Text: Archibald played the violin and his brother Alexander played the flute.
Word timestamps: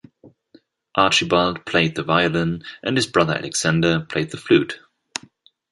Archibald 0.95 1.63
played 1.63 1.93
the 1.93 2.01
violin 2.01 2.63
and 2.81 2.97
his 2.97 3.05
brother 3.05 3.35
Alexander 3.35 3.99
played 3.99 4.31
the 4.31 4.37
flute. 4.37 4.79